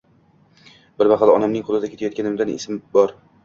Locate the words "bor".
3.01-3.19